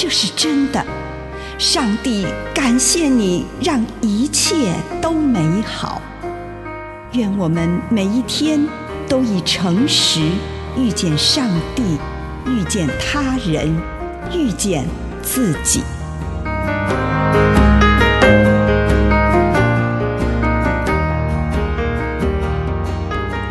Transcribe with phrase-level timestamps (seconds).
[0.00, 0.80] 这是真的。
[1.58, 6.00] 上帝感谢你，让一切都美好。
[7.14, 8.64] 愿我们每一天
[9.08, 10.20] 都以诚实
[10.76, 11.98] 遇见上帝，
[12.46, 13.76] 遇见他人，
[14.32, 14.86] 遇见
[15.20, 15.82] 自己。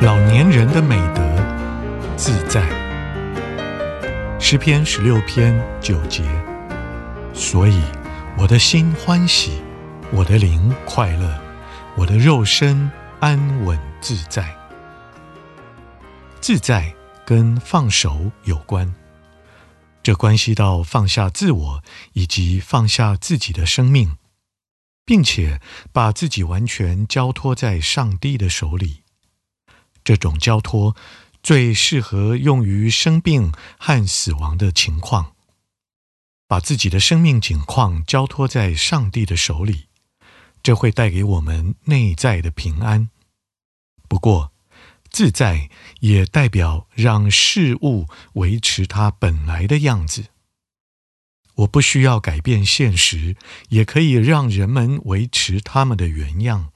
[0.00, 1.22] 老年人的美德，
[2.16, 2.85] 自在。
[4.48, 6.22] 诗篇十六篇九节，
[7.34, 7.82] 所以
[8.38, 9.60] 我的心欢喜，
[10.12, 11.36] 我的灵快乐，
[11.96, 12.88] 我的肉身
[13.18, 14.56] 安稳自在。
[16.40, 16.94] 自在
[17.24, 18.94] 跟放手有关，
[20.00, 24.16] 这关系到放下自我以及放下自己的生命，
[25.04, 25.60] 并且
[25.92, 29.02] 把自己完全交托在上帝的手里。
[30.04, 30.94] 这种交托
[31.46, 35.36] 最适合用于生病和死亡的情况。
[36.48, 39.86] 把自己的生命景况交托在上帝的手里，
[40.60, 43.10] 这会带给我们内在的平安。
[44.08, 44.52] 不过，
[45.08, 50.24] 自在也代表让事物维持它本来的样子。
[51.58, 53.36] 我不需要改变现实，
[53.68, 56.72] 也可以让人们维持他们的原样。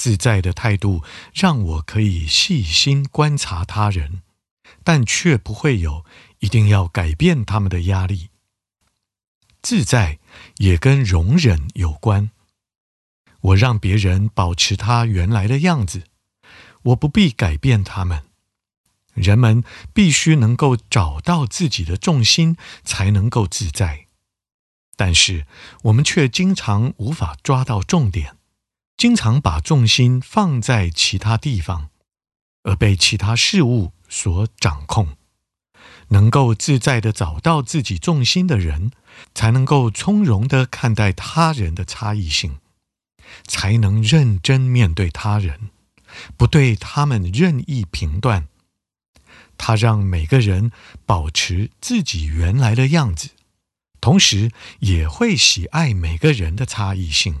[0.00, 4.22] 自在的态度让我可以细心观察他人，
[4.82, 6.06] 但却不会有
[6.38, 8.30] 一定要改变他们的压力。
[9.60, 10.18] 自在
[10.56, 12.30] 也跟容忍有关。
[13.42, 16.04] 我让别人保持他原来的样子，
[16.84, 18.24] 我不必改变他们。
[19.12, 19.62] 人们
[19.92, 24.06] 必须能够找到自己的重心，才能够自在。
[24.96, 25.46] 但是
[25.82, 28.39] 我们却经常无法抓到重点。
[29.00, 31.88] 经常把重心放在其他地方，
[32.64, 35.16] 而被其他事物所掌控。
[36.08, 38.90] 能够自在地找到自己重心的人，
[39.34, 42.58] 才能够从容地看待他人的差异性，
[43.46, 45.70] 才能认真面对他人，
[46.36, 48.48] 不对他们任意评断。
[49.56, 50.72] 他让每个人
[51.06, 53.30] 保持自己原来的样子，
[53.98, 54.50] 同时
[54.80, 57.40] 也会喜爱每个人的差异性。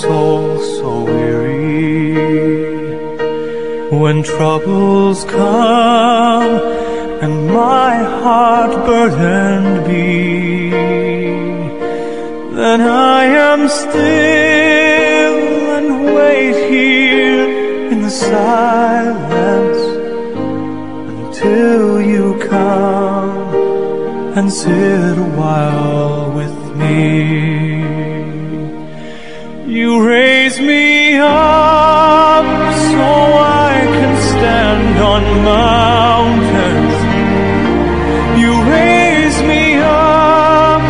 [0.00, 2.14] soul so weary
[4.00, 6.52] when troubles come
[7.22, 10.70] and my heart burdened be
[12.60, 15.38] then I am still
[15.76, 17.46] and wait here
[17.92, 19.82] in the silence
[21.12, 23.54] until you come
[24.38, 27.59] and sit a while with me.
[29.70, 32.44] You raise me up
[32.90, 33.06] so
[33.68, 36.96] I can stand on mountains.
[38.42, 40.82] You raise me up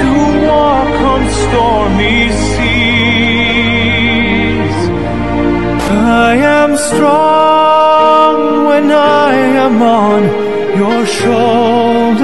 [0.00, 0.10] to
[0.46, 3.20] walk on stormy seas.
[5.88, 8.36] I am strong
[8.66, 9.32] when I
[9.64, 10.22] am on
[10.76, 12.20] your shoulders.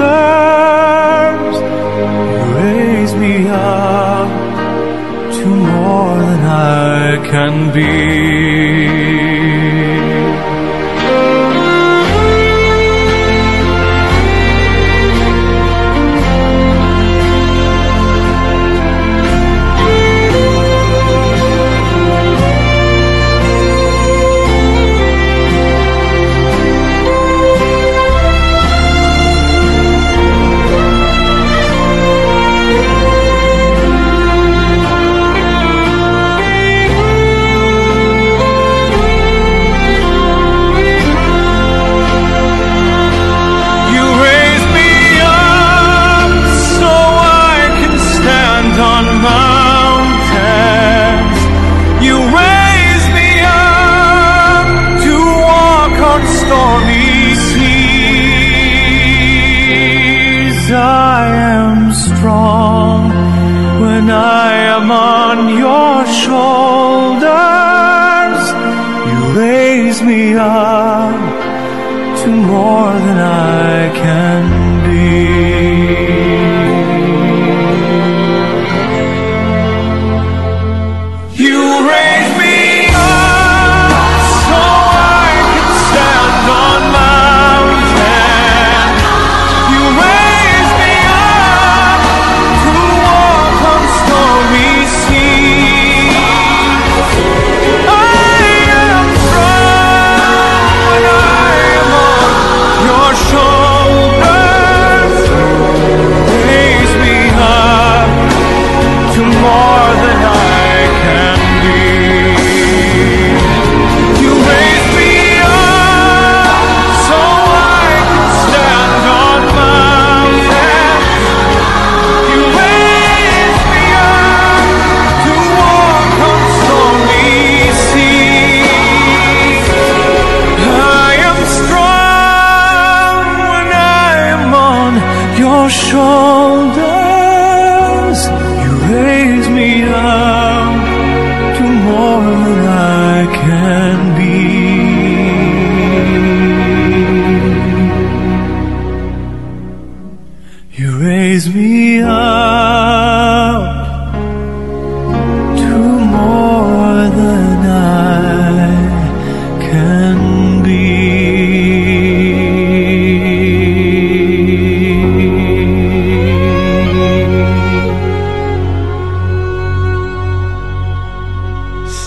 [2.29, 3.86] You raise me up
[5.37, 8.76] to more than I can be.
[60.71, 63.09] I am strong
[63.81, 67.27] when I am on your shoulders.
[69.07, 70.86] You raise me up.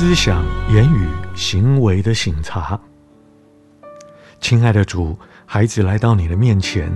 [0.02, 0.42] 思想、
[0.72, 2.80] 言语、行为的省察。
[4.40, 5.14] 亲爱的主，
[5.44, 6.90] 孩子来到你的面前，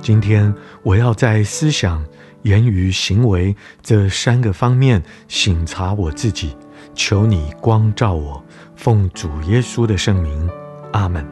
[0.00, 2.04] 今天我要在思想、
[2.42, 6.56] 言语、行为这三个方面省察我自己，
[6.94, 8.40] 求你光照我，
[8.76, 10.48] 奉主耶稣的圣名，
[10.92, 11.26] 阿门。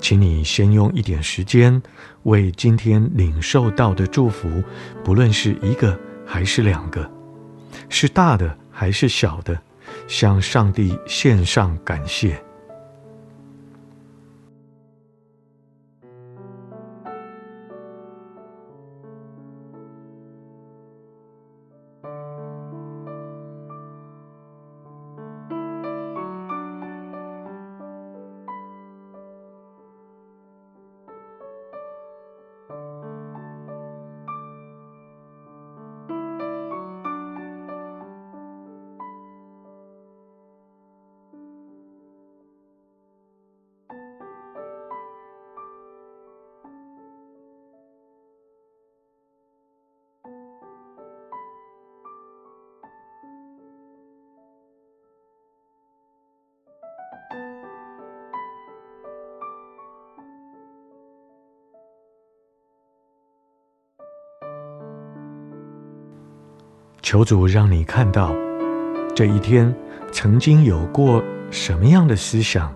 [0.00, 1.80] 请你先用一点时间，
[2.24, 4.60] 为今天领受到的祝福，
[5.04, 7.08] 不论是一个还是两个，
[7.88, 9.60] 是大的还是小的，
[10.08, 12.42] 向上帝献上感谢。
[67.02, 68.32] 求主让你看到
[69.16, 69.74] 这一天
[70.12, 72.72] 曾经有过什么样的思想，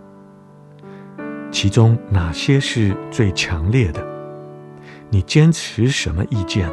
[1.53, 4.05] 其中哪些是最强烈的？
[5.09, 6.69] 你坚持什么意见？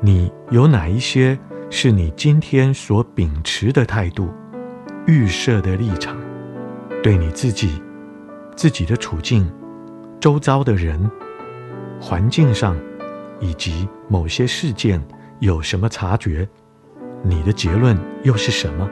[0.00, 1.38] 你有哪一些
[1.70, 4.28] 是你今天所秉持的态度、
[5.06, 6.16] 预设的立场？
[7.02, 7.82] 对你自己、
[8.54, 9.50] 自己的处境、
[10.20, 11.10] 周遭的人、
[12.00, 12.76] 环境上，
[13.40, 15.02] 以及某些事件。
[15.40, 16.48] 有什么察觉？
[17.24, 18.88] 你的结论又是什么？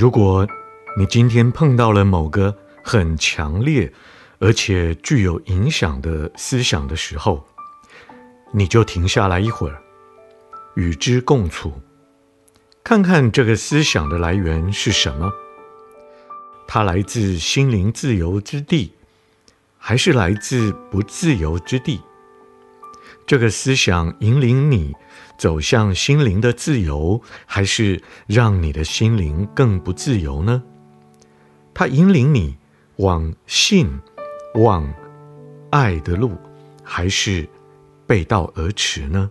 [0.00, 0.48] 如果
[0.96, 3.92] 你今天碰到了某个很强烈
[4.38, 7.46] 而且具有影响的思想的时候，
[8.50, 9.82] 你就停下来一会儿，
[10.74, 11.74] 与之共处，
[12.82, 15.30] 看看这个思想的来源是什么？
[16.66, 18.94] 它来自心灵自由之地，
[19.76, 22.00] 还是来自不自由之地？
[23.30, 24.92] 这个思想引领你
[25.38, 30.60] 走向心灵的自由，还是让你的心灵更不自由呢？
[31.72, 32.56] 它引领你
[32.96, 33.88] 往信、
[34.56, 34.92] 往
[35.70, 36.32] 爱的路，
[36.82, 37.48] 还是
[38.04, 39.30] 背道而驰呢？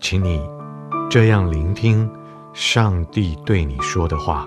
[0.00, 0.40] 请你
[1.10, 2.10] 这样聆听
[2.54, 4.46] 上帝对你说的话。